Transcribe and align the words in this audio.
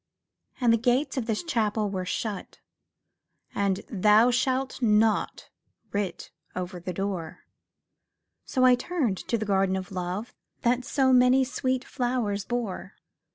And 0.59 0.73
the 0.73 0.79
gates 0.79 1.15
of 1.15 1.27
this 1.27 1.43
Chapel 1.43 1.87
were 1.91 2.05
shut, 2.07 2.57
And 3.53 3.81
'Thou 3.87 4.31
shalt 4.31 4.81
not' 4.81 5.51
writ 5.91 6.31
over 6.55 6.79
the 6.79 6.91
door; 6.91 7.41
So 8.43 8.65
I 8.65 8.73
turned 8.73 9.17
to 9.19 9.37
the 9.37 9.45
Garden 9.45 9.75
of 9.75 9.91
Love 9.91 10.33
That 10.61 10.83
so 10.85 11.13
many 11.13 11.43
sweet 11.43 11.85
flowers 11.85 12.45
bore. 12.45 12.93